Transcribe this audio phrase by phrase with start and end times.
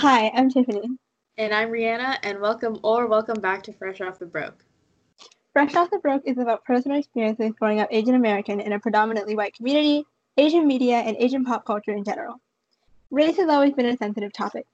[0.00, 0.96] Hi, I'm Tiffany.
[1.38, 4.64] And I'm Rihanna, and welcome or welcome back to Fresh Off the Broke.
[5.52, 9.34] Fresh Off the Broke is about personal experiences growing up Asian American in a predominantly
[9.34, 10.06] white community,
[10.36, 12.36] Asian media, and Asian pop culture in general.
[13.10, 14.66] Race has always been a sensitive topic.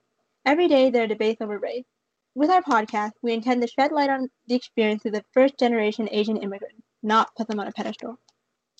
[0.45, 1.87] Every day there are debates over race.
[2.35, 6.37] With our podcast, we intend to shed light on the experiences of first generation Asian
[6.37, 8.19] immigrants, not put them on a pedestal.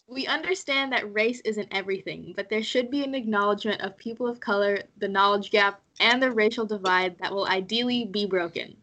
[0.07, 4.39] We understand that race isn't everything, but there should be an acknowledgement of people of
[4.39, 8.77] color, the knowledge gap, and the racial divide that will ideally be broken.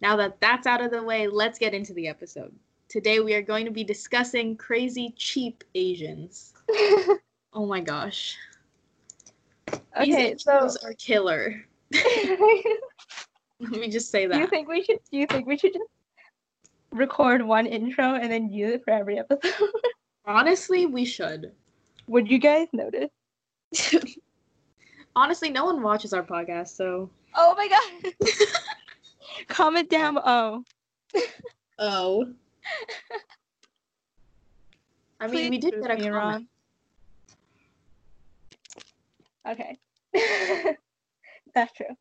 [0.00, 2.54] Now that that's out of the way, let's get into the episode.
[2.88, 6.54] Today we are going to be discussing crazy cheap Asians.
[7.52, 8.36] oh my gosh.
[9.98, 11.64] Okay, These so are killer.
[11.92, 14.34] Let me just say that.
[14.34, 15.88] do you think we should do you think we should just
[16.92, 19.52] record one intro and then use it for every episode?
[20.26, 21.52] Honestly, we should.
[22.06, 23.10] Would you guys notice?
[25.16, 27.10] Honestly, no one watches our podcast, so.
[27.34, 28.14] Oh my god.
[29.48, 30.64] Comment down oh.
[31.78, 32.26] Oh.
[35.20, 36.14] I mean, we did get a me comment.
[36.14, 36.46] wrong.
[39.48, 39.78] Okay.
[41.54, 41.96] That's true.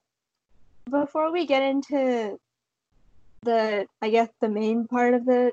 [0.90, 2.40] Before we get into
[3.44, 5.52] the, I guess, the main part of the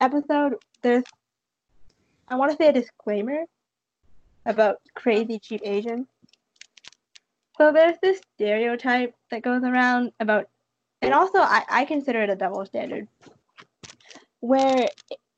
[0.00, 1.04] episode, there's,
[2.32, 3.44] I want to say a disclaimer
[4.46, 6.06] about crazy cheap Asians.
[7.58, 10.48] So there's this stereotype that goes around about,
[11.02, 13.06] and also I, I consider it a double standard,
[14.40, 14.88] where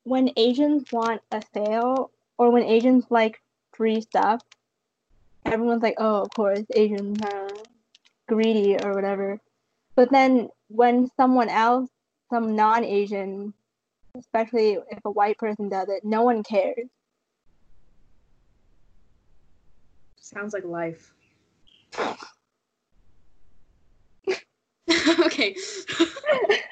[0.03, 3.41] when Asians want a sale or when Asians like
[3.73, 4.41] free stuff,
[5.43, 7.49] everyone's like, oh, of course, Asians are
[8.29, 9.37] greedy or whatever.
[9.97, 11.89] But then when someone else,
[12.29, 13.53] some non Asian,
[14.17, 16.87] especially if a white person does it, no one cares.
[20.17, 21.13] Sounds like life.
[25.19, 25.55] okay.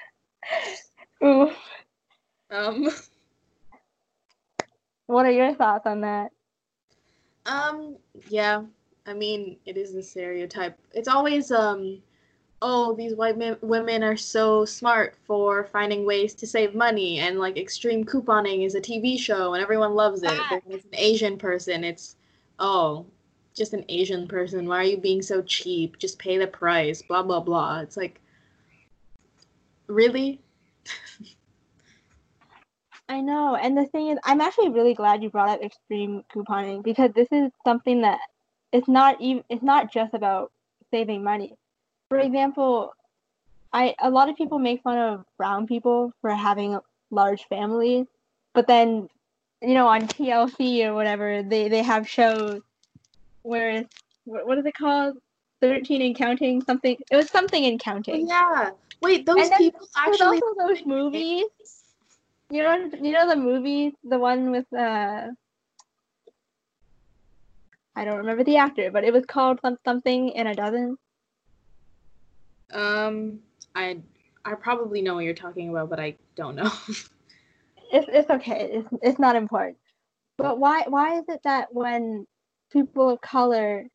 [1.23, 1.52] Ooh.
[2.50, 2.89] um.
[5.06, 6.31] What are your thoughts on that?
[7.46, 7.97] Um.
[8.29, 8.63] Yeah.
[9.06, 10.79] I mean, it is the stereotype.
[10.94, 12.01] It's always um.
[12.66, 17.38] Oh, these white men, women are so smart for finding ways to save money, and
[17.38, 20.29] like extreme couponing is a TV show, and everyone loves it.
[20.31, 20.47] Ah.
[20.50, 22.16] But when it's an Asian person, it's
[22.59, 23.06] oh,
[23.53, 24.66] just an Asian person.
[24.66, 26.00] Why are you being so cheap?
[26.00, 27.02] Just pay the price.
[27.02, 27.81] Blah blah blah.
[27.81, 28.22] It's like,
[29.88, 30.40] really?
[33.09, 36.81] I know, and the thing is, I'm actually really glad you brought up extreme couponing
[36.81, 38.22] because this is something that
[38.72, 40.53] it's not even it's not just about
[40.91, 41.57] saving money.
[42.13, 42.94] For example,
[43.74, 46.78] I a lot of people make fun of brown people for having
[47.09, 48.06] large families,
[48.53, 49.09] but then
[49.63, 52.62] you know on TLC or whatever they they have shows
[53.41, 55.18] where it's what, what is it called?
[55.62, 56.96] 13 and counting something.
[57.09, 58.28] It was something in Oh, counting.
[58.28, 58.69] yeah.
[59.02, 60.40] Wait, those And people actually.
[60.40, 61.46] also those movies.
[62.52, 65.29] You know, you know the movie, the one with uh,
[67.96, 70.97] I don't remember the actor, but it was called something in a dozen.
[72.73, 73.39] Um,
[73.75, 74.00] I
[74.45, 76.72] I probably know what you're talking about, but I don't know.
[77.91, 78.69] It's it's okay.
[78.73, 79.78] It's it's not important.
[80.38, 82.25] But why why is it that when
[82.72, 83.88] people of color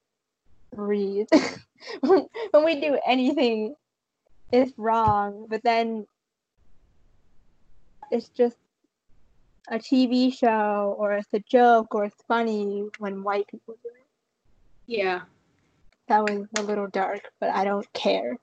[0.74, 1.26] breathe,
[2.00, 3.74] when, when we do anything,
[4.52, 6.06] it's wrong, but then
[8.10, 8.56] it's just
[9.70, 14.06] a TV show or it's a joke or it's funny when white people do it.
[14.86, 15.22] yeah.
[16.08, 18.38] That was a little dark, but I don't care.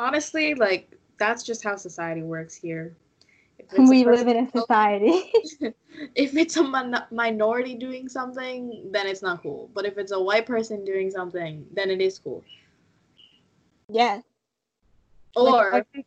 [0.00, 2.96] Honestly, like that's just how society works here.
[3.58, 5.30] If it's a We live in a society.
[6.14, 9.68] if it's a min- minority doing something, then it's not cool.
[9.74, 12.42] But if it's a white person doing something, then it is cool.
[13.90, 14.22] Yeah.
[15.36, 16.06] Or Like,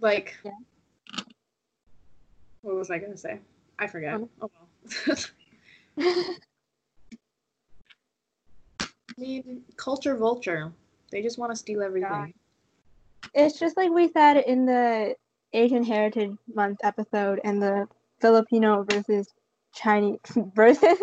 [0.00, 0.50] like, Yeah.
[2.62, 3.38] what was I gonna say?
[3.78, 4.14] I forgot.
[4.14, 4.28] Um.
[4.42, 5.16] Oh well.
[6.00, 6.34] I-
[9.16, 10.72] I mean, culture vulture.
[11.12, 12.34] They just want to steal everything.
[13.34, 15.14] It's just like we said in the
[15.52, 17.86] Asian Heritage Month episode and the
[18.20, 19.32] Filipino versus
[19.74, 20.18] Chinese
[20.54, 20.98] versus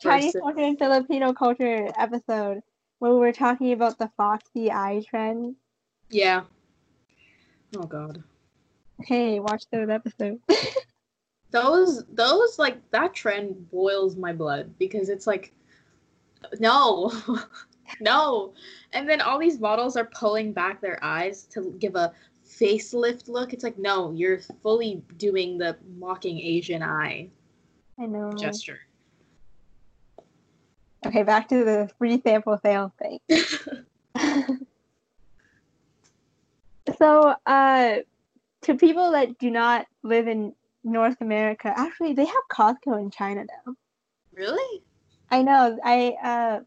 [0.00, 0.40] Chinese Versus.
[0.42, 2.60] culture and Filipino culture episode
[2.98, 5.56] when we were talking about the foxy eye trend.
[6.08, 6.42] Yeah.
[7.76, 8.22] Oh god.
[9.02, 10.42] Hey, watch those episodes.
[11.52, 15.52] Those those like that trend boils my blood because it's like
[16.58, 17.12] no.
[18.00, 18.54] no.
[18.92, 22.12] And then all these models are pulling back their eyes to give a
[22.46, 23.52] facelift look.
[23.52, 27.28] It's like no, you're fully doing the mocking Asian eye
[27.98, 28.32] I know.
[28.32, 28.80] gesture.
[31.06, 33.20] Okay, back to the free sample sale thing.
[36.98, 37.96] So, uh,
[38.62, 40.54] to people that do not live in
[40.84, 43.74] North America, actually, they have Costco in China now.
[44.34, 44.82] Really?
[45.30, 45.78] I know.
[45.84, 46.60] I uh,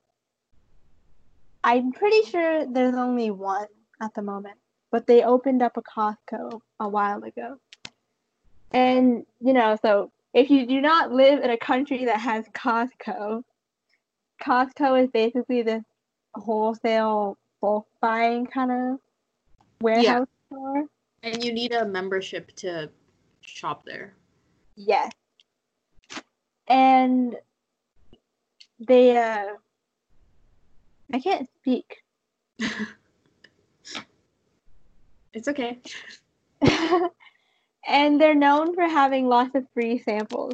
[1.64, 3.68] I'm pretty sure there's only one
[4.02, 4.58] at the moment,
[4.92, 7.58] but they opened up a Costco a while ago.
[8.72, 13.44] And you know, so if you do not live in a country that has Costco,
[14.42, 15.84] Costco is basically this
[16.34, 19.00] wholesale bulk buying kind of
[19.82, 20.86] warehouse store.
[21.22, 22.90] And you need a membership to
[23.42, 24.16] shop there.
[24.76, 25.12] Yes.
[26.68, 27.36] And
[28.80, 29.46] they uh
[31.14, 31.98] I can't speak.
[35.34, 35.80] It's okay.
[37.88, 40.54] and they're known for having lots of free samples.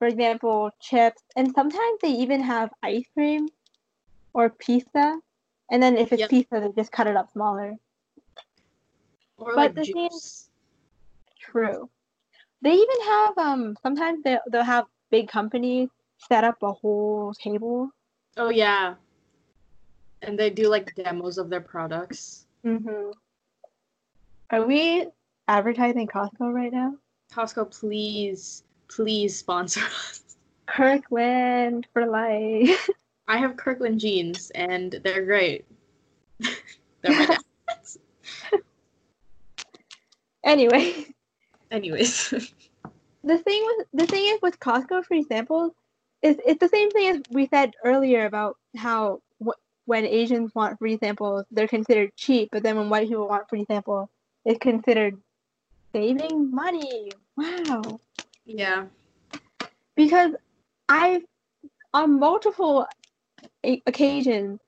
[0.00, 3.48] For example, chips, and sometimes they even have ice cream
[4.34, 5.18] or pizza.
[5.70, 6.30] And then if it's Yep.
[6.30, 7.76] pizza, they just cut it up smaller.
[9.38, 10.50] Or But like the thing- juice.
[11.38, 11.88] True.
[12.62, 15.88] They even have um sometimes they they'll have big companies
[16.28, 17.90] set up a whole table.
[18.36, 18.94] Oh yeah.
[20.22, 22.46] And they do like demos of their products.
[22.64, 23.10] Mm-hmm.
[24.50, 25.06] Are we
[25.48, 26.94] advertising Costco right now?
[27.32, 30.22] Costco, please, please sponsor us.
[30.66, 32.88] Kirkland for life.
[33.28, 35.64] I have Kirkland jeans and they're great.
[36.40, 36.52] they're
[37.26, 37.36] my
[37.68, 37.98] dad's.
[40.44, 41.06] anyway,
[41.70, 42.30] Anyways.
[43.24, 45.72] the thing with the thing is with Costco free samples
[46.22, 50.78] is it's the same thing as we said earlier about how wh- when Asians want
[50.78, 54.08] free samples, they're considered cheap, but then when white people want free samples,
[54.44, 55.16] it's considered
[55.92, 57.10] saving money.
[57.36, 58.00] Wow.
[58.44, 58.86] yeah.
[59.94, 60.32] because
[60.88, 61.22] I've
[61.92, 62.86] on multiple
[63.86, 64.60] occasions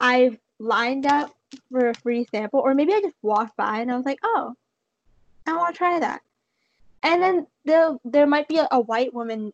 [0.00, 1.34] I've lined up
[1.70, 4.54] for a free sample, or maybe I just walked by and I was like, oh,
[5.46, 6.22] I want to try that,
[7.02, 9.52] and then there there might be a, a white woman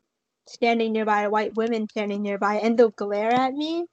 [0.49, 3.87] standing nearby, a white women standing nearby, and they'll glare at me,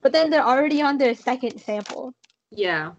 [0.00, 2.14] but then they're already on their second sample.
[2.50, 2.92] Yeah.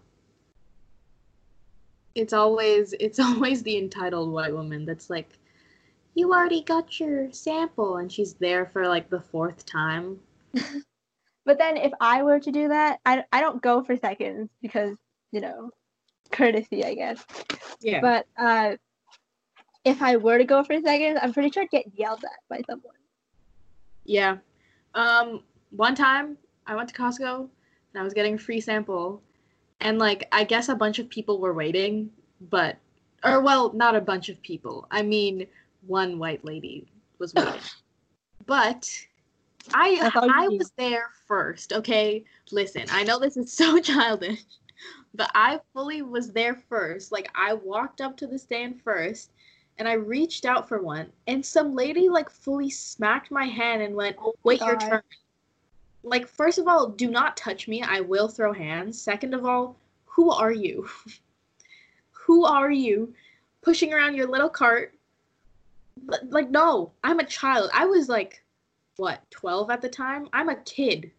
[2.14, 5.30] It's always it's always the entitled white woman that's like,
[6.14, 10.20] You already got your sample and she's there for like the fourth time.
[11.48, 14.94] But then if I were to do that, I, I don't go for seconds because
[15.32, 15.70] you know
[16.30, 17.24] courtesy, I guess.
[17.80, 18.02] Yeah.
[18.02, 18.76] But uh,
[19.88, 22.62] if I were to go for seconds, I'm pretty sure I'd get yelled at by
[22.68, 22.94] someone.
[24.04, 24.36] Yeah.
[24.94, 26.36] Um, one time
[26.66, 29.22] I went to Costco and I was getting a free sample,
[29.80, 32.10] and like I guess a bunch of people were waiting,
[32.50, 32.76] but
[33.24, 34.86] or well, not a bunch of people.
[34.90, 35.46] I mean,
[35.86, 36.86] one white lady
[37.18, 37.60] was waiting.
[38.46, 38.90] but
[39.74, 41.72] I you I was there first.
[41.72, 42.84] Okay, listen.
[42.90, 44.42] I know this is so childish,
[45.14, 47.12] but I fully was there first.
[47.12, 49.30] Like I walked up to the stand first
[49.78, 53.94] and I reached out for one, and some lady like fully smacked my hand and
[53.94, 55.02] went, oh "Wait your turn."
[56.02, 57.82] Like, first of all, do not touch me.
[57.82, 59.00] I will throw hands.
[59.00, 60.88] Second of all, who are you?
[62.10, 63.12] who are you
[63.62, 64.94] pushing around your little cart?
[66.28, 67.70] Like, no, I'm a child.
[67.74, 68.42] I was like,
[68.96, 70.28] what, 12 at the time?
[70.32, 71.10] I'm a kid.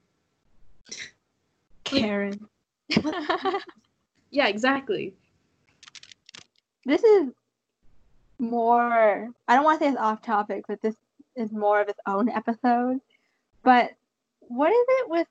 [1.83, 2.47] Karen.
[4.31, 5.15] Yeah, exactly.
[6.85, 7.31] this is
[8.39, 9.29] more.
[9.47, 10.95] I don't want to say it's off topic, but this
[11.35, 12.99] is more of its own episode.
[13.63, 13.91] But
[14.41, 15.27] what is it with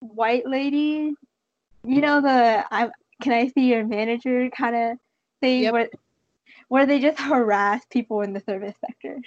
[0.00, 1.14] white ladies?
[1.84, 2.90] You know the I
[3.22, 4.98] can I see your manager kind of
[5.40, 5.72] thing Yep.
[5.72, 5.88] where
[6.68, 9.18] where they just harass people in the service sector.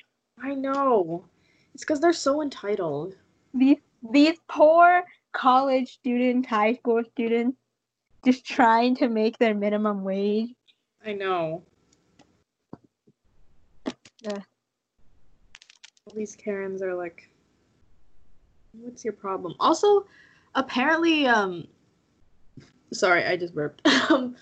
[0.42, 1.26] I know.
[1.74, 3.16] It's because they're so entitled.
[3.54, 3.78] these
[4.12, 7.58] these poor college students, high school students,
[8.24, 10.54] just trying to make their minimum wage.
[11.06, 11.64] I know.
[14.24, 14.40] Yeah.
[16.06, 17.30] All these Karens are like,
[18.74, 19.56] what's your problem?
[19.60, 20.06] Also,
[20.56, 21.68] apparently, um,
[22.92, 23.86] sorry, I just burped.
[24.10, 24.36] um,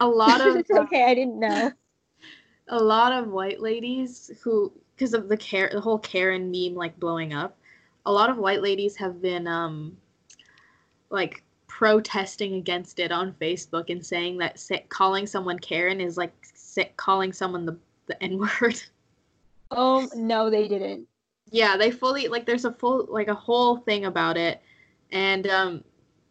[0.00, 1.72] a lot of It's okay, I didn't know.
[2.68, 6.98] a lot of white ladies who, because of the care, the whole Karen meme like
[7.00, 7.56] blowing up,
[8.04, 9.96] a lot of white ladies have been um,
[11.10, 16.34] like protesting against it on Facebook and saying that calling someone Karen is like
[16.96, 18.82] calling someone the the N word.
[19.72, 21.06] Oh no, they didn't.
[21.50, 24.60] Yeah, they fully like there's a full like a whole thing about it.
[25.10, 25.84] And um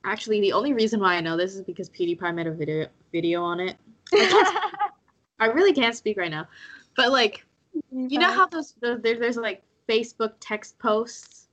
[0.03, 3.43] actually the only reason why I know this is because PewDiePie made a video video
[3.43, 3.77] on it.
[4.13, 6.47] I really can't speak right now.
[6.95, 7.45] But like
[7.91, 11.47] you know how those there, there's like Facebook text posts?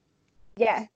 [0.56, 0.86] Yeah.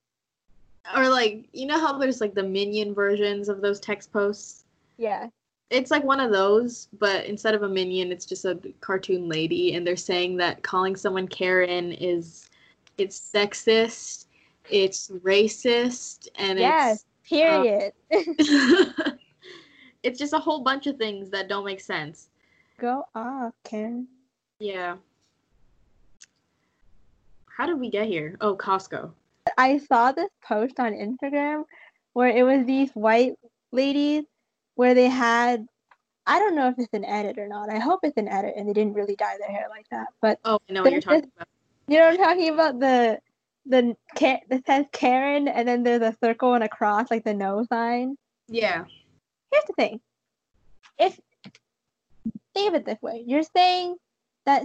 [0.96, 4.64] Or like, you know how there's like the minion versions of those text posts?
[4.96, 5.28] Yeah.
[5.72, 9.74] It's like one of those, but instead of a minion, it's just a cartoon lady,
[9.74, 12.50] and they're saying that calling someone Karen is
[12.98, 14.26] it's sexist,
[14.70, 17.06] it's racist, and Yes.
[17.26, 17.92] Period.
[18.10, 19.18] it's um,
[20.02, 22.28] it's just a whole bunch of things that don't make sense.
[22.78, 24.08] Go off, Karen.
[24.58, 24.96] Yeah.
[27.46, 28.36] How did we get here?
[28.40, 29.10] Oh, Costco.
[29.56, 31.64] I saw this post on Instagram
[32.12, 33.34] where it was these white
[33.70, 34.24] ladies
[34.74, 35.66] where they had
[36.26, 37.68] I don't know if it's an edit or not.
[37.68, 40.08] I hope it's an edit and they didn't really dye their hair like that.
[40.20, 41.48] But Oh, I know what you're talking about.
[41.88, 42.80] you know what I'm talking about?
[42.80, 43.18] The
[43.66, 43.96] the
[44.48, 48.16] that says Karen and then there's a circle and a cross like the no sign.
[48.48, 48.84] Yeah.
[49.50, 50.00] Here's the thing.
[50.98, 51.18] If
[52.54, 53.96] think of it this way, you're saying
[54.46, 54.64] that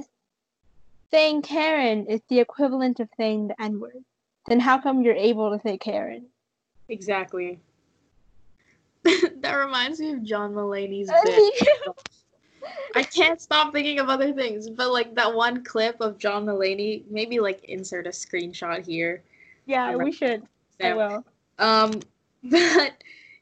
[1.12, 4.04] saying Karen is the equivalent of saying the N word.
[4.48, 6.28] Then how come you're able to say Karen?
[6.90, 7.60] Exactly.
[9.42, 11.68] that reminds me of John Mulaney's bit.
[12.96, 17.04] I can't stop thinking of other things, but like that one clip of John Mulaney,
[17.10, 19.24] maybe like insert a screenshot here.
[19.66, 20.44] yeah, we should.
[20.82, 20.98] I Sam.
[20.98, 21.26] will.
[21.60, 22.02] Um,
[22.44, 22.94] but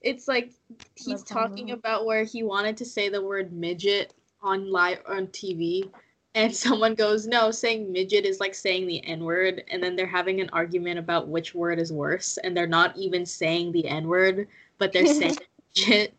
[0.01, 0.51] it's like
[0.95, 5.89] he's talking about where he wanted to say the word midget on live on TV,
[6.35, 10.05] and someone goes, "No, saying midget is like saying the N word," and then they're
[10.05, 14.07] having an argument about which word is worse, and they're not even saying the N
[14.07, 15.37] word, but they're saying
[15.75, 16.13] midget.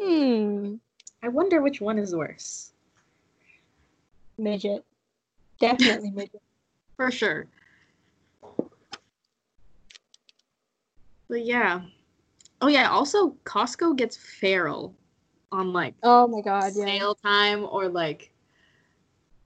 [0.00, 0.74] Hmm.
[1.22, 2.72] I wonder which one is worse.
[4.36, 4.84] Midget.
[5.60, 6.42] Definitely midget.
[6.96, 7.46] For sure.
[11.28, 11.82] But yeah.
[12.60, 14.94] Oh yeah, also Costco gets feral
[15.52, 16.84] on like Oh my god, yeah.
[16.84, 18.32] sale time or like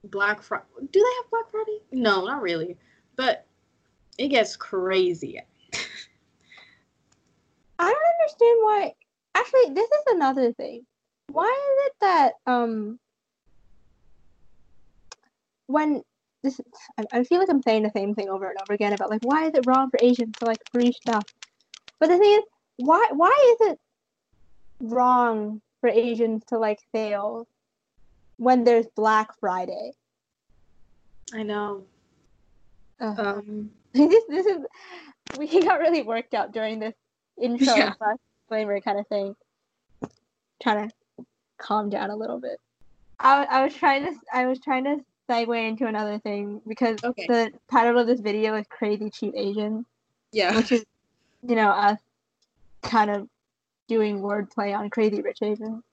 [0.05, 0.63] Black Friday.
[0.79, 1.79] Do they have Black Friday?
[1.91, 2.77] No, not really.
[3.15, 3.45] But
[4.17, 5.39] it gets crazy.
[8.23, 8.93] I understand why.
[9.35, 10.85] Actually, this is another thing.
[11.31, 12.99] Why is it that um
[15.67, 16.03] when
[16.41, 16.59] this
[16.97, 19.21] I, I feel like I'm saying the same thing over and over again about like
[19.23, 21.23] why is it wrong for Asians to like free stuff?
[21.99, 22.43] But the thing is,
[22.77, 23.79] why why is it
[24.81, 27.47] wrong for Asians to like fail
[28.37, 29.91] when there's Black Friday?
[31.33, 31.83] I know.
[33.01, 33.19] Ugh.
[33.19, 34.59] Um this this is
[35.37, 36.93] we got really worked out during this
[37.41, 37.93] intro Yeah.
[37.97, 39.35] slash disclaimer kind of thing.
[40.61, 41.25] Trying to
[41.57, 42.59] calm down a little bit.
[43.19, 44.97] I, I was trying to I was trying to
[45.29, 47.25] segue into another thing because Okay.
[47.27, 49.85] the title of this video is "Crazy Cheap Asian,"
[50.31, 50.55] yeah.
[50.55, 50.85] which is
[51.47, 51.99] you know us
[52.81, 53.27] kind of
[53.87, 55.83] doing wordplay on Crazy Rich Asian.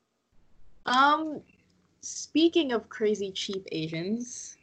[0.87, 1.41] Um
[2.01, 4.57] speaking of crazy cheap Asians,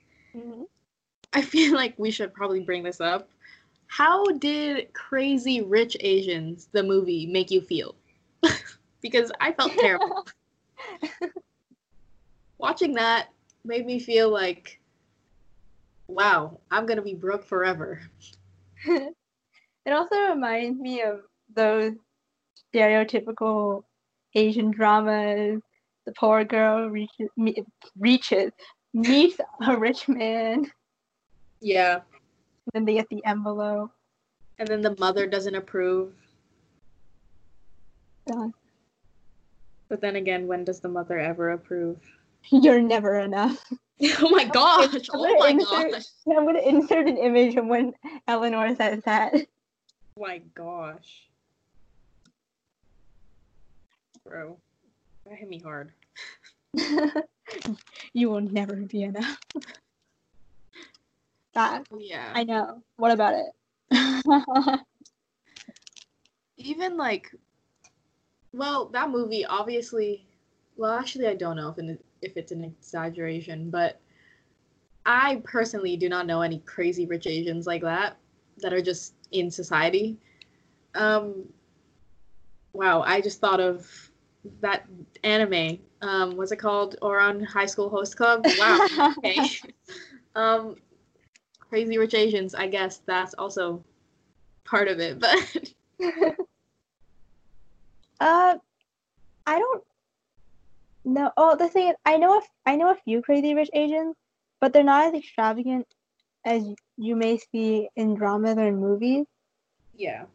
[1.33, 3.29] I feel like we should probably bring this up.
[3.87, 7.95] How did Crazy Rich Asians, the movie, make you feel?
[9.01, 10.25] because I felt terrible.
[12.57, 13.29] Watching that
[13.63, 14.79] made me feel like,
[16.07, 18.01] wow, I'm going to be broke forever.
[19.87, 21.21] It also reminds me of
[21.55, 21.93] those
[22.75, 23.83] stereotypical
[24.35, 25.61] Asian dramas.
[26.05, 27.63] The poor girl reaches, me,
[27.97, 28.51] reaches
[28.93, 30.69] meets a rich man,
[31.61, 32.01] Yeah.
[32.73, 33.91] Then they get the envelope.
[34.59, 36.13] And then the mother doesn't approve.
[38.25, 38.53] Done.
[39.89, 41.97] But then again, when does the mother ever approve?
[42.49, 43.63] You're never enough.
[44.19, 44.93] oh my gosh!
[44.93, 46.03] I'm Oh my insert- gosh!
[46.27, 47.93] I'm gonna insert an image of when
[48.27, 49.33] Eleanor says that.
[49.35, 51.23] Oh my gosh.
[54.25, 54.57] Bro,
[55.25, 55.93] that hit me hard.
[58.13, 59.39] you will never be enough.
[61.57, 62.33] That Yeah.
[62.35, 62.83] I know.
[62.97, 63.49] What about it?
[66.57, 67.33] even like
[68.53, 70.27] well that movie obviously
[70.75, 74.01] well actually i don't know if, it, if it's an exaggeration but
[75.05, 78.17] i personally do not know any crazy rich asians like that
[78.57, 80.17] that are just in society
[80.95, 81.45] um
[82.73, 83.87] wow i just thought of
[84.61, 84.85] that
[85.23, 88.77] anime um what's it called Ouran high school host club wow
[89.17, 89.39] okay
[90.35, 90.75] um
[91.69, 93.83] crazy rich asians i guess that's also
[94.65, 95.73] part of it but
[98.19, 98.57] Uh,
[99.45, 99.83] I don't
[101.05, 101.31] know.
[101.37, 104.15] Oh, the thing is, I know a, f- I know a few crazy rich Asians,
[104.59, 105.87] but they're not as extravagant
[106.45, 106.63] as
[106.97, 109.25] you may see in dramas or in movies.
[109.95, 110.25] yeah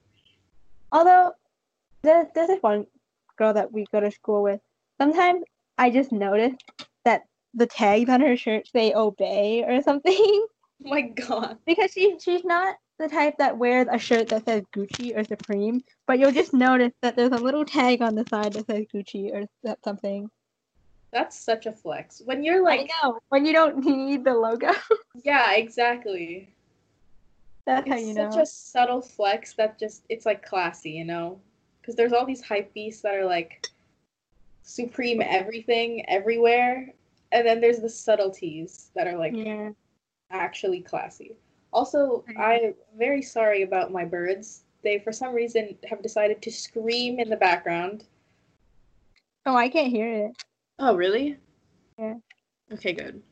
[0.93, 1.33] Although
[2.03, 2.87] there's there's this one
[3.37, 4.61] girl that we go to school with.
[5.01, 5.43] Sometimes
[5.79, 6.55] I just notice
[7.05, 7.23] that
[7.55, 10.47] the tags on her shirt say "obey" or something
[10.81, 11.59] my god.
[11.67, 15.83] because she she's not the type that wears a shirt that says Gucci or Supreme,
[16.07, 19.33] but you'll just notice that there's a little tag on the side that says Gucci
[19.33, 20.29] or that something.
[21.12, 22.23] That's such a flex.
[22.25, 24.71] When you're like, I know when you don't need the logo.
[25.25, 26.49] yeah, exactly.
[27.67, 28.43] That's how It's you such know.
[28.43, 31.41] a subtle flex that just it's like classy, you know?
[31.81, 33.67] Because there's all these hype beasts that are like
[34.62, 36.93] supreme everything everywhere,
[37.33, 39.71] and then there's the subtleties that are like Yeah.
[40.33, 41.37] Actually classy.
[41.73, 44.65] Also, I I'm very sorry about my birds.
[44.83, 48.05] They, for some reason, have decided to scream in the background.
[49.47, 50.33] Oh, I can't hear it.
[50.79, 51.37] Oh, really?
[51.99, 52.15] Yeah.
[52.73, 53.23] Okay, good.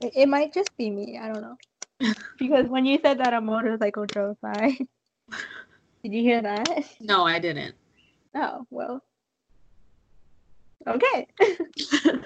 [0.00, 1.18] It, it might just be me.
[1.18, 1.56] I don't know.
[2.38, 4.76] because when you said that a motorcycle drove by,
[6.02, 6.68] did you hear that?
[7.00, 7.74] No, I didn't.
[8.34, 9.02] Oh well.
[10.86, 11.26] Okay.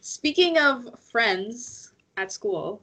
[0.00, 2.82] Speaking of friends at school,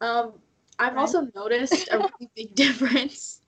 [0.00, 0.34] um,
[0.78, 3.40] I've also noticed a really big difference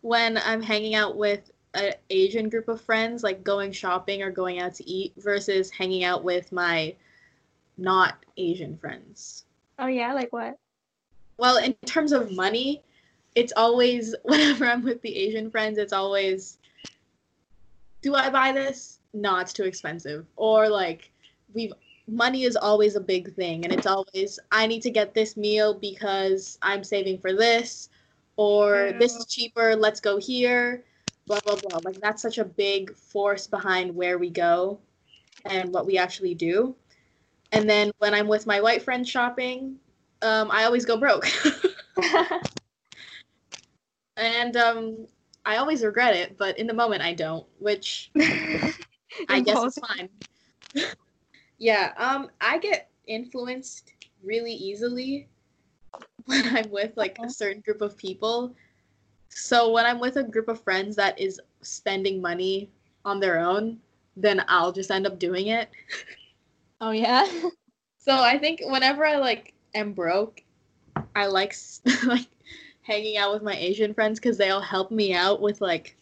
[0.00, 4.58] when I'm hanging out with an Asian group of friends, like going shopping or going
[4.58, 6.94] out to eat, versus hanging out with my
[7.78, 9.44] not Asian friends.
[9.78, 10.58] oh yeah, like what?
[11.38, 12.82] Well, in terms of money,
[13.34, 16.58] it's always whenever I'm with the Asian friends, it's always
[18.02, 18.98] do I buy this?
[19.14, 20.26] No, it's too expensive.
[20.36, 21.10] Or like
[21.54, 21.72] we've
[22.06, 25.74] money is always a big thing and it's always I need to get this meal
[25.74, 27.88] because I'm saving for this
[28.36, 30.84] or this is cheaper, let's go here.
[31.26, 31.80] Blah blah blah.
[31.84, 34.80] Like that's such a big force behind where we go
[35.44, 36.74] and what we actually do.
[37.52, 39.76] And then when I'm with my white friends shopping,
[40.22, 41.26] um, I always go broke.
[44.16, 45.06] and um,
[45.44, 48.10] I always regret it, but in the moment I don't, which
[49.28, 50.08] I guess is fine.
[51.62, 53.92] yeah, um, I get influenced
[54.24, 55.28] really easily
[56.24, 58.56] when I'm with like a certain group of people.
[59.28, 62.68] So when I'm with a group of friends that is spending money
[63.04, 63.78] on their own,
[64.16, 65.70] then I'll just end up doing it.
[66.84, 67.28] Oh yeah.
[67.96, 70.42] So I think whenever I like am broke,
[71.14, 71.54] I like
[72.04, 72.26] like
[72.82, 75.96] hanging out with my Asian friends because they'll help me out with like,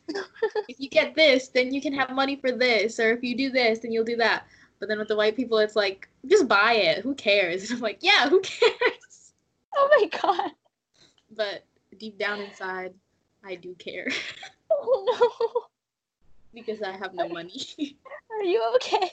[0.69, 3.51] if you get this, then you can have money for this, or if you do
[3.51, 4.47] this, then you'll do that.
[4.81, 7.03] But then with the white people, it's like just buy it.
[7.03, 7.65] Who cares?
[7.71, 8.73] And I'm like, yeah, who cares?
[9.73, 10.51] Oh my god.
[11.31, 11.65] But
[11.97, 12.93] deep down inside,
[13.45, 14.09] I do care
[14.71, 15.63] Oh no.
[16.53, 17.55] because I have no money.
[18.33, 19.11] Are you okay?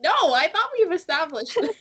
[0.00, 1.56] no, I thought we've established.
[1.60, 1.76] this.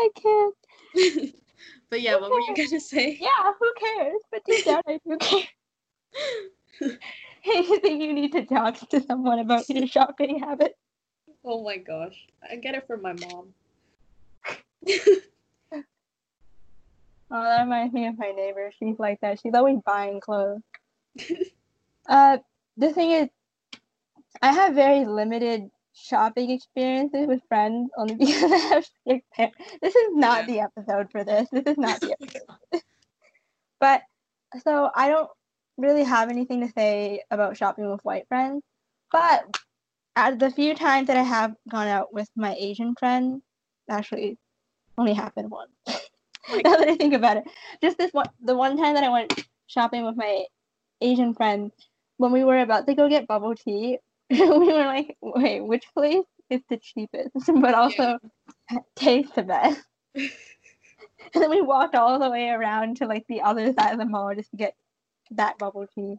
[0.00, 0.54] I can't.
[1.90, 3.18] but yeah, what were you gonna say?
[3.20, 4.20] Yeah, who cares?
[4.32, 6.98] But deep down, I do care.
[7.46, 10.76] I think you need to talk to someone about your shopping habit.
[11.44, 12.26] Oh my gosh.
[12.48, 13.54] I get it from my mom.
[17.34, 18.70] Oh, that reminds me of my neighbor.
[18.78, 19.40] She's like that.
[19.40, 20.60] She's always buying clothes.
[22.06, 22.36] uh,
[22.76, 23.28] the thing is,
[24.42, 29.56] I have very limited shopping experiences with friends only because I have strict parents.
[29.80, 31.48] This is not the episode for this.
[31.50, 32.82] This is not the episode.
[33.80, 34.02] but
[34.62, 35.30] so I don't
[35.82, 38.62] really have anything to say about shopping with white friends.
[39.10, 39.44] But
[40.16, 43.42] at the few times that I have gone out with my Asian friend,
[43.90, 44.38] actually
[44.96, 45.72] only happened once.
[45.86, 47.44] now that I think about it,
[47.82, 50.44] just this one, the one time that I went shopping with my
[51.00, 51.72] Asian friend,
[52.16, 53.98] when we were about to go get bubble tea,
[54.30, 58.18] we were like, wait, which place is the cheapest, but also
[58.96, 59.82] tastes the best?
[60.14, 64.04] and then we walked all the way around to like the other side of the
[64.04, 64.74] mall just to get
[65.36, 66.16] that bubble tea.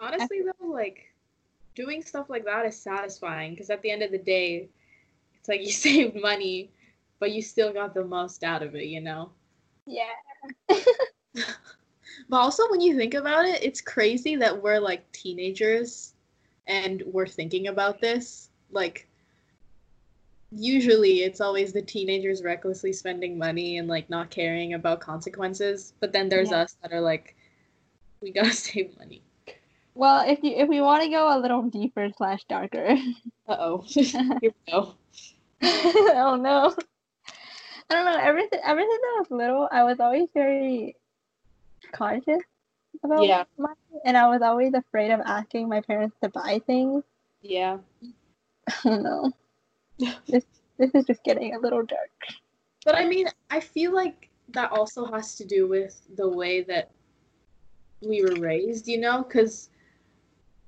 [0.00, 1.12] Honestly, though, like
[1.74, 4.68] doing stuff like that is satisfying because at the end of the day,
[5.38, 6.70] it's like you saved money,
[7.18, 9.30] but you still got the most out of it, you know?
[9.86, 10.04] Yeah.
[12.28, 16.14] But also, when you think about it, it's crazy that we're like teenagers
[16.66, 18.50] and we're thinking about this.
[18.70, 19.06] Like,
[20.54, 25.94] usually it's always the teenagers recklessly spending money and like not caring about consequences.
[26.00, 26.58] But then there's Yeah.
[26.62, 27.34] us that are like,
[28.20, 29.22] we gotta save money.
[29.94, 32.96] Well, if you if we want to go a little deeper slash darker,
[33.48, 33.78] Uh oh.
[33.86, 34.94] Here we go.
[35.62, 36.74] oh no.
[37.90, 38.16] I don't know.
[38.18, 40.96] everything ever since I was little, I was always very
[41.92, 42.40] conscious
[43.04, 43.44] about Yeah.
[43.58, 47.04] money, and I was always afraid of asking my parents to buy things.
[47.42, 47.78] Yeah.
[48.68, 49.32] I don't know.
[50.28, 50.44] this
[50.78, 52.10] this is just getting a little dark.
[52.84, 56.90] But I mean, I feel like that also has to do with the way that
[58.00, 59.22] we were raised, you know?
[59.22, 59.70] Because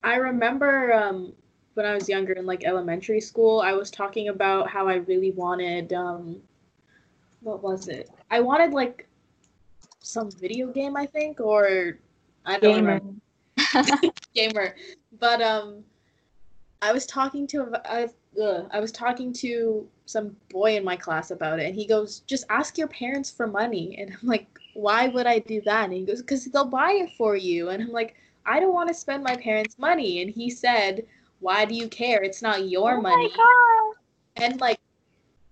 [0.03, 1.33] I remember um,
[1.75, 5.33] when I was younger in like elementary school, I was talking about how I really
[5.33, 6.40] wanted um
[7.40, 8.09] what was it?
[8.31, 9.07] I wanted like
[10.01, 11.99] some video game, I think, or
[12.47, 13.01] I don't Gamer.
[13.57, 14.75] remember gamer.
[15.18, 15.85] But um
[16.81, 18.09] I was talking to I,
[18.40, 22.20] ugh, I was talking to some boy in my class about it and he goes,
[22.20, 25.92] "Just ask your parents for money." And I'm like, "Why would I do that?" And
[25.92, 28.16] he goes, "Cuz they'll buy it for you." And I'm like,
[28.47, 31.07] "I don't want to spend my parents' money." And he said,
[31.40, 32.23] "Why do you care?
[32.23, 34.44] It's not your oh money." my god.
[34.44, 34.79] And like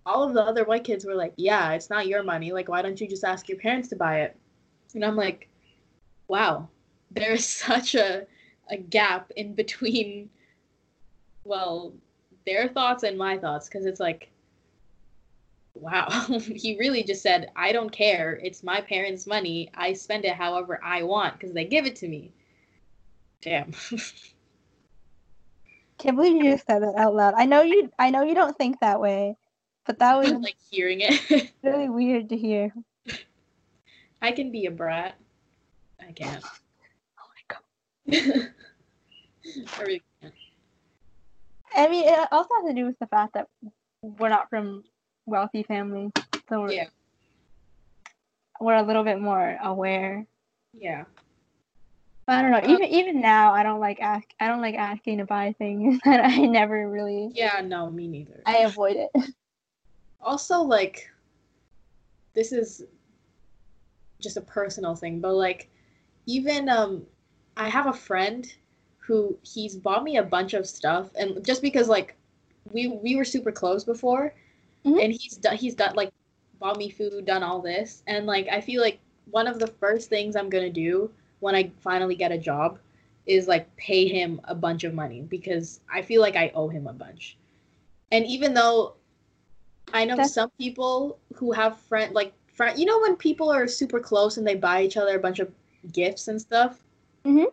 [0.05, 2.53] all of the other white kids were like, "Yeah, it's not your money.
[2.53, 4.37] Like why don't you just ask your parents to buy it?"
[4.95, 5.49] And I'm like,
[6.29, 6.69] "Wow.
[7.11, 8.27] There's such a
[8.71, 10.31] a gap in between
[11.45, 11.95] well,
[12.45, 14.31] their thoughts and my thoughts cuz it's like
[15.75, 16.09] wow.
[16.39, 18.39] he really just said, "I don't care.
[18.43, 19.71] It's my parents' money.
[19.75, 22.33] I spend it however I want cuz they give it to me."
[23.41, 23.73] Damn.
[25.99, 27.35] Can't believe you just said that out loud.
[27.37, 29.37] I know you I know you don't think that way,
[29.87, 31.53] but that was like hearing it.
[31.63, 32.73] really weird to hear.
[34.21, 35.17] I can be a brat.
[36.01, 36.45] I can't.
[37.19, 38.49] Oh my god.
[39.79, 40.03] I really.
[41.75, 43.49] I mean, it also has to do with the fact that
[44.03, 44.85] we're not from
[45.27, 46.11] wealthy families,
[46.49, 46.87] so we're, Yeah.
[48.61, 50.27] we're a little bit more aware.
[50.73, 51.05] Yeah.
[52.27, 52.59] But I don't know.
[52.59, 54.27] Uh, Even even now, I don't like ask.
[54.39, 57.31] I don't like asking to buy things that I never really.
[57.35, 58.43] Yeah, no, me neither.
[58.47, 59.33] I avoid it.
[60.21, 61.11] also like
[62.35, 62.85] this is
[64.21, 65.69] just a personal thing, but like
[66.27, 67.05] even um
[67.57, 68.51] I have a friend
[69.07, 72.15] who he's bought me a bunch of stuff and just because like
[72.73, 74.33] we we were super close before
[74.85, 75.05] Mhm.
[75.05, 76.11] and he's done he's done like
[76.59, 78.99] bought me food, done all this and like I feel like
[79.31, 81.11] one of the first things I'm to do
[81.41, 82.79] when I finally get a job
[83.27, 86.87] is like pay him a bunch of money because I feel like I owe him
[86.87, 87.37] a bunch.
[88.13, 88.95] And even though
[89.93, 93.67] I know That's- some people who have friend like friend you know when people are
[93.67, 95.51] super close and they buy each other a bunch of
[95.93, 96.81] gifts and stuff?
[97.25, 97.47] Mhm.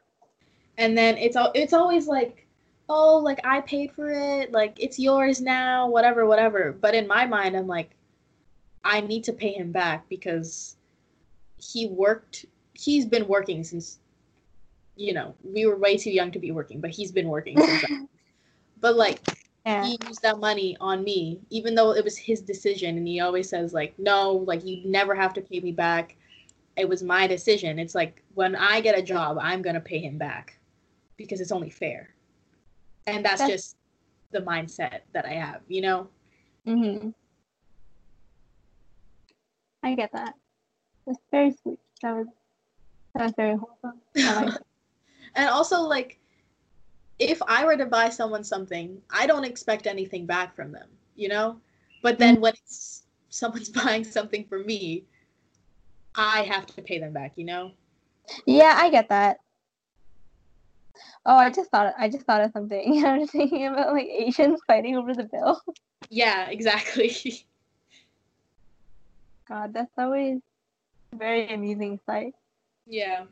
[0.79, 2.47] And then it's all it's always like
[2.89, 6.73] oh like I paid for it, like it's yours now, whatever whatever.
[6.73, 7.91] But in my mind I'm like
[8.83, 10.77] I need to pay him back because
[11.57, 13.99] he worked he's been working since
[14.95, 17.83] you know, we were way too young to be working, but he's been working since.
[18.81, 19.21] But like
[19.65, 19.83] Yeah.
[19.83, 22.97] he used that money on me, even though it was his decision.
[22.97, 26.15] And he always says, like, no, like, you never have to pay me back.
[26.77, 27.79] It was my decision.
[27.79, 30.58] It's like, when I get a job, I'm going to pay him back
[31.19, 32.09] because it's only fair.
[33.05, 33.77] And that's, That's- just
[34.31, 36.07] the mindset that I have, you know?
[36.65, 37.13] Mhm.
[39.83, 40.33] I get that.
[41.07, 41.79] It's very sweet.
[42.01, 42.27] That was
[43.15, 43.99] that was very wholesome.
[44.15, 44.53] Like
[45.35, 46.19] and also, like,
[47.17, 51.27] if I were to buy someone something, I don't expect anything back from them, you
[51.27, 51.59] know?
[52.01, 55.05] But then when it's someone's buying something for me,
[56.15, 57.71] I have to pay them back, you know?
[58.45, 59.39] Yeah, I get that.
[61.29, 63.05] Oh, I just thought I just thought of something.
[63.05, 65.61] I was thinking about like Asians fighting over the bill.
[66.09, 67.15] Yeah, exactly.
[69.47, 70.39] God, that's always
[71.13, 72.33] a very amusing sight.
[72.87, 73.25] yeah.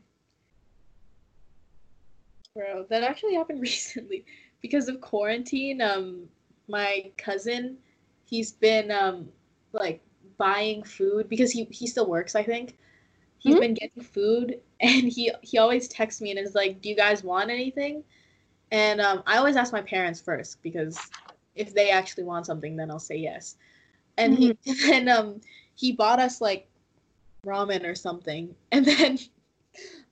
[2.54, 4.24] Bro, that actually happened recently
[4.62, 5.82] because of quarantine.
[5.82, 6.28] Um,
[6.68, 7.78] my cousin,
[8.26, 9.28] he's been um
[9.72, 10.00] like
[10.38, 12.36] buying food because he he still works.
[12.36, 12.78] I think
[13.38, 13.60] he's Mhm.
[13.60, 17.22] been getting food, and he he always texts me and is like, "Do you guys
[17.24, 18.04] want anything?"
[18.70, 20.98] And um, I always ask my parents first because
[21.54, 23.56] if they actually want something, then I'll say yes.
[24.18, 24.54] And he
[24.92, 25.40] and um
[25.74, 26.68] he bought us like
[27.46, 29.18] ramen or something, and then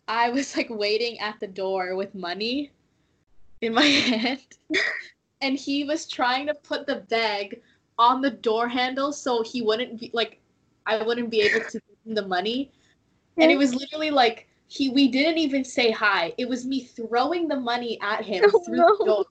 [0.09, 2.73] I was like waiting at the door with money
[3.61, 4.41] in my hand,
[5.41, 7.61] and he was trying to put the bag
[7.99, 10.41] on the door handle so he wouldn't be like
[10.87, 12.71] I wouldn't be able to give him the money,
[13.39, 16.33] and it was literally like he we didn't even say hi.
[16.39, 18.97] It was me throwing the money at him Oh, through no.
[18.99, 19.25] the door.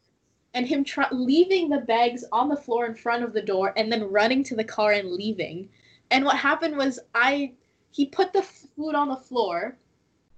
[0.54, 3.92] And him try- leaving the bags on the floor in front of the door, and
[3.92, 5.70] then running to the car and leaving.
[6.12, 7.54] And what happened was, I
[7.92, 9.78] he put the food on the floor,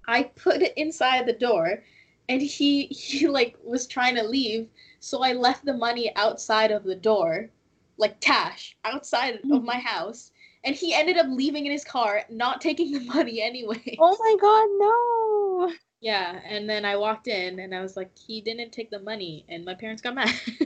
[0.08, 1.84] I put it inside the door,
[2.30, 4.70] and he he like was trying to leave.
[5.00, 7.50] So I left the money outside of the door,
[7.98, 9.66] like cash outside of mm-hmm.
[9.66, 10.32] my house,
[10.68, 13.96] and he ended up leaving in his car, not taking the money anyway.
[13.98, 15.72] Oh my god, no!
[16.02, 19.46] Yeah, and then I walked in and I was like, he didn't take the money,
[19.48, 20.30] and my parents got mad.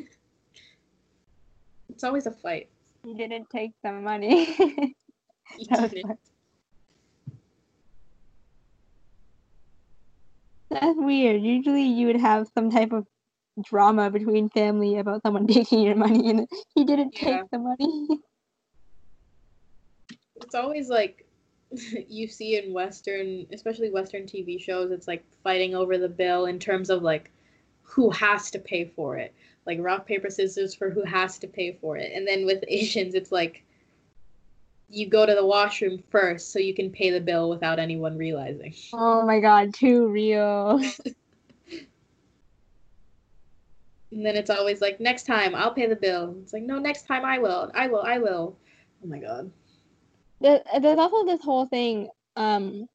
[1.89, 2.69] it's always a fight.
[3.05, 4.55] He didn't take the money.
[5.57, 6.17] He didn't.
[10.71, 11.43] That's weird.
[11.43, 13.05] Usually you would have some type of
[13.61, 17.41] drama between family about someone taking your money and he didn't Yeah.
[17.41, 18.07] take the money.
[20.51, 21.25] It's always like
[22.09, 26.59] you see in Western, especially Western TV shows, it's like fighting over the bill in
[26.59, 27.31] terms of like
[27.83, 29.33] who has to pay for it.
[29.65, 32.11] Like rock, paper, scissors for who has to pay for it.
[32.13, 33.63] And then with Asians, it's like
[34.89, 38.73] you go to the washroom first so you can pay the bill without anyone realizing.
[38.93, 40.81] oh my god, too real.
[44.13, 46.35] And then it's always like, next time I'll pay the bill.
[46.41, 47.71] It's like, no, next time I will.
[47.73, 48.01] I will.
[48.01, 48.57] I will.
[49.01, 49.49] Oh my god.
[50.41, 52.09] There, there's also this whole thing.
[52.35, 52.87] Um,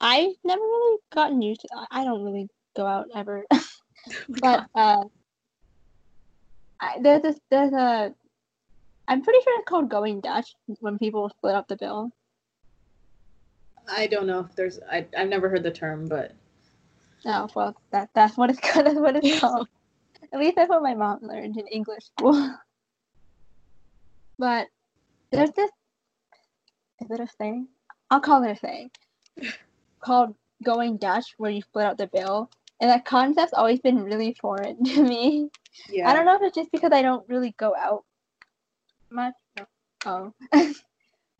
[0.00, 1.68] I've never really gotten used to.
[1.74, 5.04] I- I don't really go out ever, Oh but uh,
[6.80, 7.40] I, there's this.
[7.50, 8.14] There's a.
[9.08, 12.10] I'm pretty sure it's called going Dutch when people split up the bill.
[13.90, 14.78] I don't know if there's.
[14.90, 16.32] I, I've never heard the term, but.
[17.26, 19.66] Oh well, that that's what it's that's what it's called.
[20.32, 22.54] At least that's what my mom learned in English school.
[24.38, 24.68] but
[25.32, 25.70] there's this.
[27.00, 27.68] Is it a thing?
[28.10, 28.90] I'll call it a thing
[30.00, 30.34] called
[30.64, 34.82] going Dutch, where you split out the bill, and that concept's always been really foreign
[34.84, 35.50] to me.
[35.88, 36.10] Yeah.
[36.10, 38.04] I don't know if it's just because I don't really go out
[39.10, 39.34] much.
[40.06, 40.32] Oh,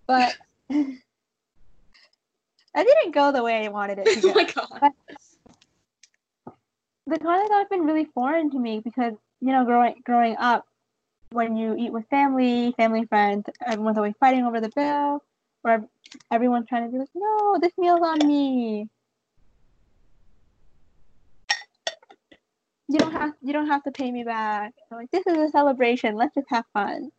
[0.06, 0.36] but
[0.70, 0.98] I
[2.84, 4.92] didn't go the way I wanted it to go oh my god.
[7.06, 10.66] the concept's always been really foreign to me because you know growing growing up
[11.30, 15.22] when you eat with family family friends everyone's always fighting over the bill
[15.64, 15.88] or
[16.30, 18.88] everyone's trying to be like no this meal's on me.
[22.90, 24.72] You don't have you don't have to pay me back.
[24.90, 26.16] I'm like this is a celebration.
[26.16, 27.10] Let's just have fun.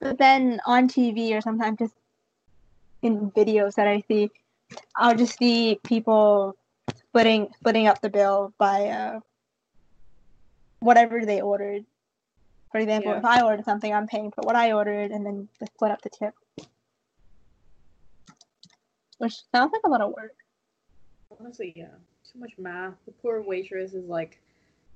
[0.00, 1.94] But then on tv or sometimes just
[3.02, 4.30] in videos that i see
[4.96, 6.56] i'll just see people
[6.94, 9.20] splitting splitting up the bill by uh,
[10.82, 11.84] whatever they ordered.
[12.72, 13.18] For example, Yeah.
[13.18, 16.08] if I ordered something, I'm paying for what I ordered, and then split up the
[16.08, 16.34] tip.
[19.18, 20.34] Which sounds like a lot of work.
[21.38, 21.94] Honestly, yeah.
[22.32, 22.94] Too much math.
[23.04, 24.40] The poor waitress is like,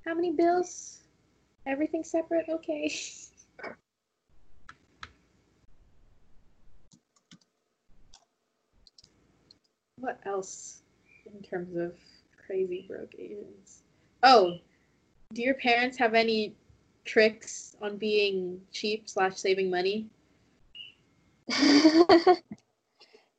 [0.03, 1.03] how many bills?
[1.67, 2.49] Everything separate?
[2.49, 2.91] Okay.
[9.99, 10.81] what else
[11.25, 11.93] in terms of
[12.45, 13.83] crazy broke Asians?
[14.23, 14.57] Oh,
[15.33, 16.55] do your parents have any
[17.07, 20.07] tricks on being cheap slash saving money?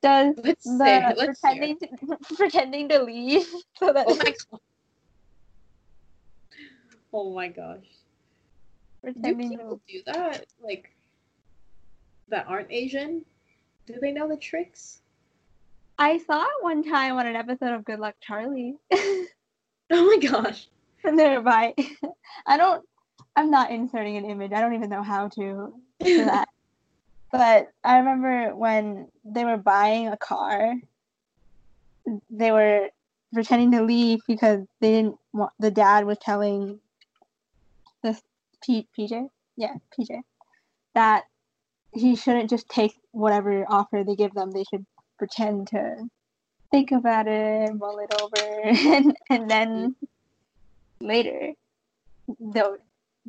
[0.01, 1.51] Does Let's the say, let's hear.
[1.51, 1.87] pretending to,
[2.35, 3.45] pretending to leave
[3.77, 4.59] so that Oh my god.
[7.11, 7.85] Oh my gosh.
[9.03, 10.45] Do pretending to do that?
[10.63, 10.91] Like,
[12.29, 13.25] that aren't Asian?
[13.85, 15.01] Do they know the tricks?
[15.97, 18.75] I saw it one time on an episode of Good Luck Charlie.
[19.91, 20.67] Oh my gosh.
[21.03, 21.73] and they're by
[22.45, 22.85] I don't
[23.35, 24.51] I'm not inserting an image.
[24.51, 26.49] I don't even know how to do that.
[27.31, 30.73] But I remember when they were buying a car,
[32.29, 32.89] they were
[33.33, 36.79] pretending to leave because they didn't want the dad was telling
[38.01, 38.21] this
[38.63, 40.21] P, PJ, yeah, PJ,
[40.95, 41.25] that
[41.93, 44.51] he shouldn't just take whatever offer they give them.
[44.51, 44.85] They should
[45.17, 46.07] pretend to
[46.71, 49.95] think about it, mull it over, and and then
[51.01, 51.53] later
[52.39, 52.77] they'll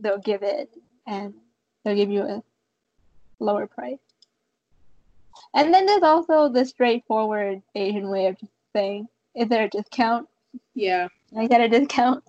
[0.00, 1.34] they'll give it and
[1.84, 2.42] they'll give you a
[3.38, 3.98] lower price.
[5.54, 10.28] And then there's also the straightforward Asian way of just saying, "Is there a discount?
[10.74, 11.08] Yeah.
[11.36, 12.24] I get a discount?"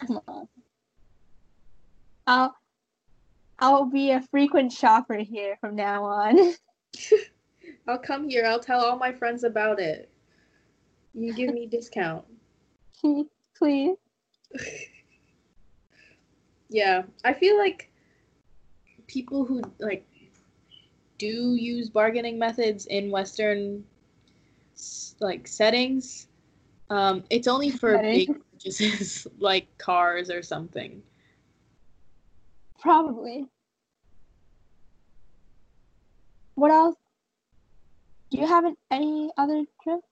[0.00, 0.48] Come on.
[2.26, 2.56] I'll
[3.58, 6.54] I'll be a frequent shopper here from now on.
[7.88, 8.44] I'll come here.
[8.46, 10.10] I'll tell all my friends about it.
[11.14, 12.24] You give me discount.
[13.58, 13.96] Please.
[16.68, 17.02] Yeah.
[17.24, 17.90] I feel like
[19.06, 20.04] people who like
[21.18, 23.84] do use bargaining methods in Western
[25.20, 26.28] like settings,
[26.90, 31.02] um, it's only for big purchases like cars or something.
[32.78, 33.46] Probably.
[36.54, 36.96] What else?
[38.30, 40.06] Do you have any other trips?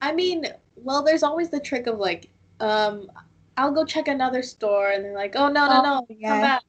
[0.00, 2.28] I mean, well, there's always the trick of like,
[2.60, 3.10] um,
[3.56, 6.62] I'll go check another store, and they're like, oh no, no, no, Oh, come back.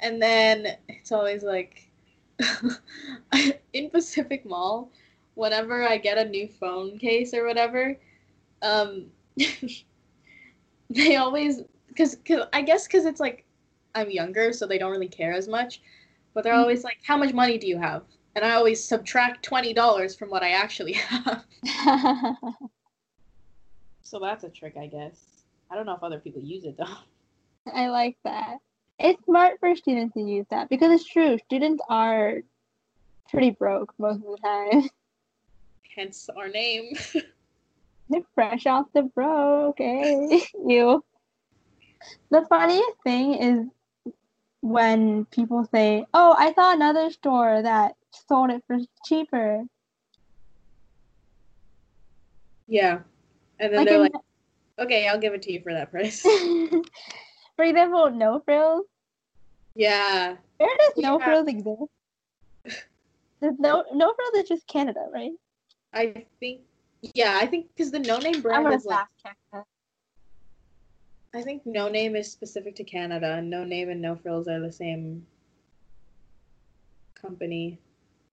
[0.00, 1.88] And then it's always like,
[3.72, 4.90] in Pacific Mall,
[5.34, 7.98] whenever I get a new phone case or whatever,
[8.62, 9.06] um,
[10.90, 13.44] they always, because cause, I guess because it's like
[13.94, 15.80] I'm younger, so they don't really care as much,
[16.34, 16.60] but they're Mhm.
[16.60, 18.02] always like, how much money do you have?
[18.36, 21.44] And I always subtract twenty dollars from what I actually have.
[24.02, 25.33] So that's a trick, I guess.
[25.70, 26.96] I don't know if other people use it though.
[27.74, 28.58] I like that.
[28.98, 31.38] It's smart for students to use that because it's true.
[31.46, 32.42] Students are
[33.30, 34.88] pretty broke most of the time.
[35.96, 36.94] Hence our name.
[38.10, 40.40] They're fresh off the broke, eh?
[40.66, 41.02] you.
[42.30, 44.14] The funniest thing is
[44.60, 47.94] when people say, "Oh, I saw another store that
[48.28, 49.64] sold it for cheaper."
[52.66, 53.00] yeah.
[53.60, 54.12] And then Like they're in- like,
[54.78, 56.20] okay, I'll give it to you for that price.
[57.56, 58.84] for example, no frills.
[59.74, 60.36] yeah.
[60.58, 61.24] Where does no Yeah.
[61.24, 61.82] frills exist?
[63.42, 65.32] Does no no frills is just Canada, right?
[65.92, 66.62] I think,
[67.14, 69.06] yeah, I think because the no name brand is like,
[69.52, 69.64] that.
[71.34, 74.60] I think no name is specific to Canada, and no name and no frills are
[74.60, 75.26] the same
[77.14, 77.78] company.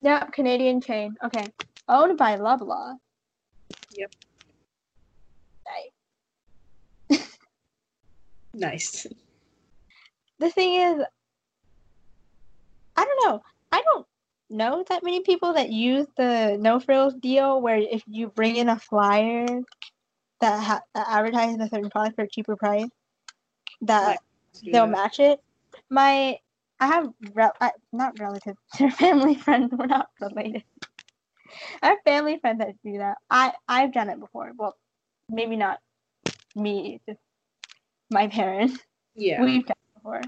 [0.01, 1.15] Yep, Canadian chain.
[1.23, 1.45] Okay,
[1.87, 2.95] owned by Loblaw.
[3.93, 4.11] Yep.
[5.65, 5.91] Nice.
[8.53, 9.07] Nice.
[10.39, 11.05] the thing is,
[12.95, 13.41] I don't know.
[13.71, 14.05] I don't
[14.49, 18.69] know that many people that use the no frills deal where if you bring in
[18.69, 19.45] a flyer
[20.41, 22.89] that, ha- that advertises a certain product for a cheaper price,
[23.81, 24.19] that
[24.53, 25.39] Let's they'll match it.
[25.89, 26.37] My,
[26.79, 29.71] I have rel- I, not relatives, they're family friends.
[29.71, 30.63] We're not related.
[31.81, 33.17] I have family friends that do that.
[33.29, 34.51] I I've done it before.
[34.57, 34.75] Well,
[35.29, 35.79] maybe not
[36.55, 37.19] me, just
[38.11, 38.77] my parents.
[39.15, 39.43] Yeah.
[39.43, 40.21] We've done before.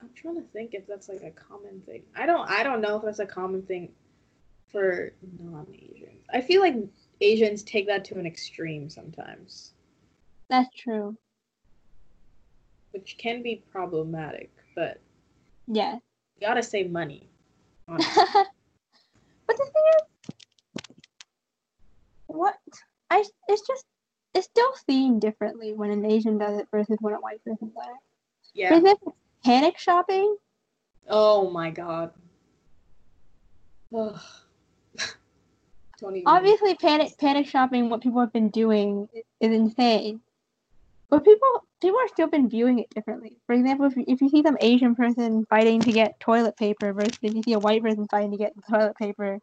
[0.00, 2.02] I'm trying to think if that's like a common thing.
[2.16, 3.90] I don't I don't know if that's a common thing
[4.70, 6.24] for non-Asians.
[6.32, 6.74] I feel like
[7.20, 9.74] Asians take that to an extreme sometimes,
[10.48, 11.16] That's true.
[12.92, 15.00] which can be problematic, but
[15.66, 15.94] Yeah.
[15.94, 17.28] you gotta save money.
[17.86, 20.02] but the thing is,
[22.32, 22.54] what
[23.10, 23.84] I it's just
[24.34, 27.86] it's still seen differently when an Asian does it versus when a white person does
[27.86, 28.68] it.
[28.68, 28.76] For yeah.
[28.76, 30.36] example, panic shopping.
[31.08, 32.12] Oh my god.
[33.94, 34.20] Ugh.
[36.00, 36.26] Don't even.
[36.26, 37.90] Obviously, panic panic shopping.
[37.90, 39.08] What people have been doing
[39.40, 40.20] is insane.
[41.10, 43.36] But people people are still been viewing it differently.
[43.46, 46.94] For example, if you, if you see some Asian person fighting to get toilet paper
[46.94, 49.38] versus if you see a white person fighting to get toilet paper,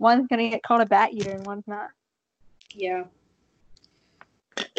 [0.00, 1.90] one's gonna get called a bat eater and one's not.
[2.74, 3.04] Yeah.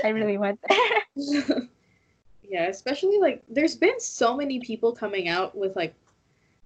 [0.04, 1.02] I really went there.
[2.44, 5.94] yeah, especially like there's been so many people coming out with like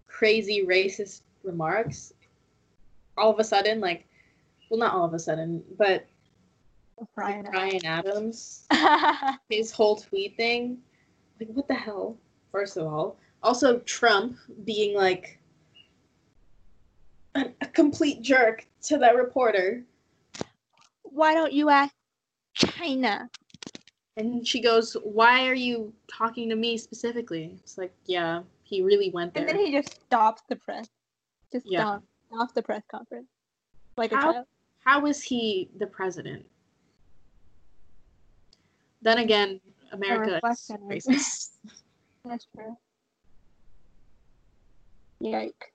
[0.07, 2.13] crazy racist remarks.
[3.17, 4.05] All of a sudden, like,
[4.69, 6.05] well, not all of a sudden, but
[7.13, 7.45] Bryan.
[7.45, 8.67] Bryan Adams,
[9.49, 10.77] his whole tweet thing,
[11.39, 12.17] like, what the hell?
[12.51, 15.39] First of all, also Trump being like
[17.75, 19.83] complete jerk to that reporter,
[21.03, 21.93] Why don't you ask
[22.55, 23.29] China?
[24.17, 29.11] and she goes, "Why are you talking to me specifically?" It's like, yeah, he really
[29.11, 29.45] went there.
[29.45, 30.87] And then he just stops the press.
[31.51, 31.81] Just Yeah.
[31.81, 33.27] stops, stops the press conference.
[33.97, 34.47] Like a How- child.
[34.85, 36.45] How is he the president?
[39.01, 39.59] Then again,
[39.91, 41.57] America is racist.
[42.23, 42.77] That's true.
[45.19, 45.73] Yike.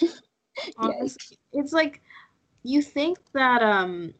[0.76, 2.00] Honestly, it's like
[2.62, 4.14] you think that um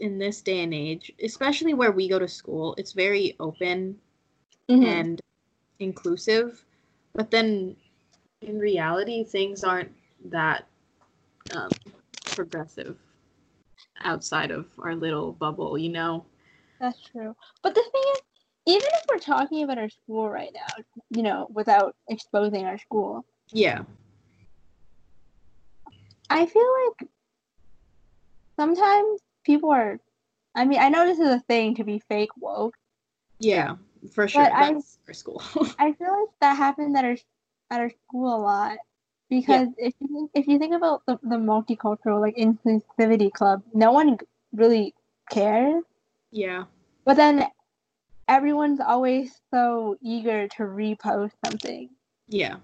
[0.00, 3.98] in this day and age, especially where we go to school, it's very open
[4.70, 4.84] Mhm.
[4.84, 5.20] and
[5.78, 6.64] inclusive,
[7.14, 7.76] but then
[8.42, 9.92] in reality, things aren't
[10.26, 10.66] that
[11.54, 11.70] um,
[12.24, 12.98] progressive
[14.04, 16.24] outside of our little bubble, you know?
[16.80, 17.34] That's true.
[17.62, 18.20] But the thing is,
[18.66, 23.24] even if we're talking about our school right now, you know, without exposing our school,
[23.52, 23.82] Yeah.
[26.30, 27.08] I feel like
[28.56, 30.00] sometimes people are.
[30.54, 32.76] I mean, I know this is a thing to be fake woke.
[33.38, 33.76] Yeah,
[34.12, 34.42] for sure.
[34.44, 34.74] But I-
[35.06, 35.42] our school.
[35.78, 37.16] I feel like that happens at our
[37.70, 38.78] at our school a lot
[39.28, 43.92] because if you think, if you think about the, the multicultural like inclusivity club, no
[43.92, 44.18] one
[44.52, 44.94] really
[45.30, 45.82] cares,
[46.30, 46.64] yeah.
[47.04, 47.44] but then
[48.28, 51.88] everyone's always so eager to repost something
[52.28, 52.56] Yeah.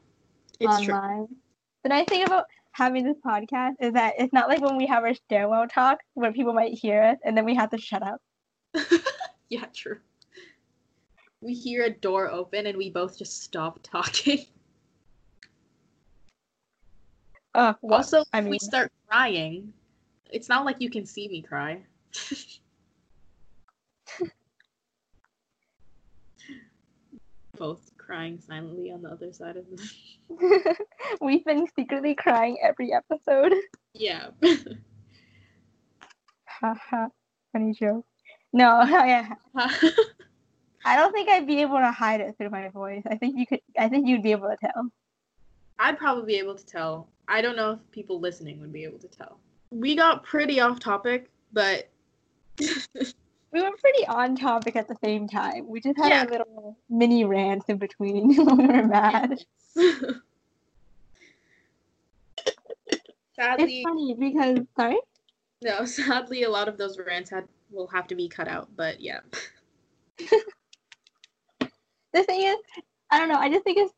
[0.61, 0.95] It's true.
[0.95, 1.29] online.
[1.83, 5.05] The nice thing about having this podcast is that it's not like when we have
[5.05, 8.21] our stairwell talk where people might hear us and then we have to shut up.
[9.49, 9.99] Yeah, true.
[11.43, 14.47] We hear a door open and we both just stop talking.
[17.55, 19.75] Uh, well, Also, I if we start crying,
[20.31, 21.83] it's not like you can see me cry.
[27.59, 30.77] both crying silently on the other side of the.
[31.21, 33.55] We've been secretly crying every episode.
[33.95, 34.29] Yeah.
[36.47, 37.09] Haha,
[37.53, 38.07] funny joke.
[38.55, 39.35] No, yeah.
[39.55, 43.03] I don't think I'd be able to hide it through my voice.
[43.07, 43.61] I think you could.
[43.79, 44.91] I think you'd be able to tell.
[45.79, 47.07] I'd probably be able to tell.
[47.29, 49.41] I don't know if people listening would be able to tell.
[49.71, 51.91] We got pretty off topic, but
[53.53, 55.69] We were pretty on topic at the same time.
[55.69, 56.25] We just had Yeah.
[56.25, 59.39] a little mini rant in between when we were mad.
[63.37, 64.99] sadly, It's funny because sorry.
[65.61, 65.85] no.
[65.87, 68.69] Sadly, a lot of those rants had will have to be cut out.
[68.75, 69.21] But yeah,
[72.13, 72.57] The thing is,
[73.11, 73.39] I don't know.
[73.39, 73.93] I just think it's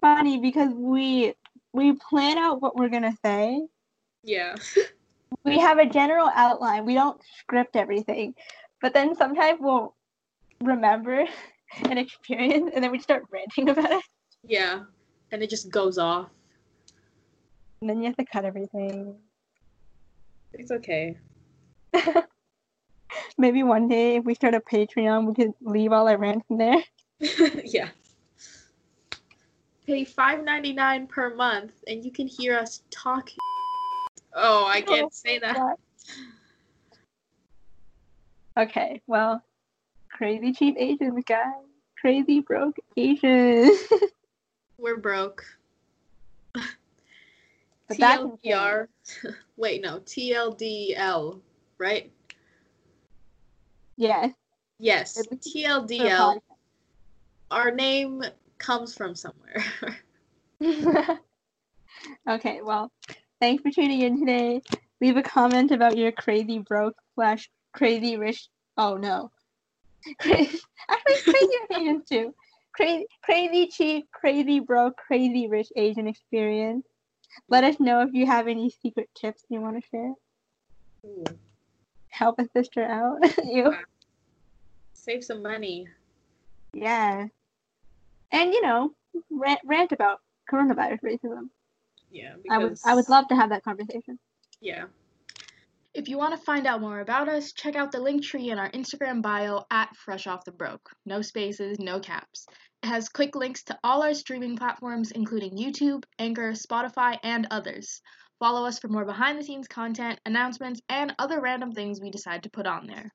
[0.00, 1.34] funny because we
[1.72, 3.66] we plan out what we're gonna say.
[4.24, 4.56] yeah,
[5.44, 6.84] We have a general outline.
[6.84, 8.34] We don't script everything,
[8.80, 9.94] but then sometimes we'll
[10.62, 11.24] remember
[11.88, 14.02] an experience and then we start ranting about it,
[14.46, 14.80] yeah,
[15.32, 16.30] and it just goes off.
[17.80, 19.16] and then you have to cut everything.
[20.52, 21.16] It's okay.
[23.38, 26.58] Maybe one day if we start a Patreon, we could leave all our rants in
[26.58, 26.82] there.
[27.64, 27.88] yeah.
[29.86, 33.30] Pay five ninety nine per month, and you can hear us talk.
[34.34, 35.76] Oh, I can't oh say that.
[38.58, 39.42] Okay, well,
[40.10, 41.52] crazy cheap Asians, guys.
[42.00, 43.78] Crazy broke Asians.
[44.78, 45.44] We're broke.
[47.88, 48.86] But TLDR.
[49.56, 51.40] Wait, no, TLDL,
[51.78, 52.12] right?
[53.96, 54.32] yes.
[54.78, 56.40] Yes, At least for a TLDL.
[57.50, 58.22] Our name
[58.58, 59.64] comes from somewhere.
[62.28, 62.92] okay, well,
[63.40, 64.62] thanks for tuning in today.
[65.00, 68.48] Leave a comment about your crazy broke slash crazy rich.
[68.76, 69.30] Oh no.
[70.18, 70.58] Crazy,
[70.88, 72.34] actually, crazy Asians too.
[72.72, 76.86] Crazy, crazy cheap, crazy broke, crazy rich Asian experience.
[77.48, 80.12] Let us know if you have any secret tips you want to share.
[81.04, 81.24] Ooh,
[82.08, 83.18] Help a sister out.
[83.44, 83.74] you.
[84.94, 85.86] save some money.
[86.72, 87.26] Yeah.
[88.32, 88.92] And you know,
[89.30, 91.50] rant, rant about coronavirus racism.
[92.10, 94.18] Yeah, I would I would love to have that conversation.
[94.60, 94.84] Yeah.
[96.00, 98.58] If you want to find out more about us, check out the link tree in
[98.58, 100.88] our Instagram bio at Fresh Off the Broke.
[101.04, 102.46] No spaces, no caps.
[102.82, 108.00] It has quick links to all our streaming platforms, including YouTube, Anchor, Spotify, and others.
[108.38, 112.44] Follow us for more behind the scenes content, announcements, and other random things we decide
[112.44, 113.12] to put on there.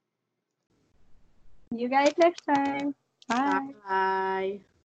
[1.71, 2.93] See you guys next time.
[3.27, 3.69] Bye.
[3.89, 4.59] Bye.